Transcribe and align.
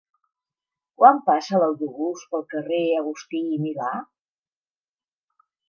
Quan 1.01 1.19
passa 1.27 1.59
l'autobús 1.65 2.25
pel 2.33 2.47
carrer 2.55 2.81
Agustí 3.03 3.45
i 3.59 3.63
Milà? 3.67 3.95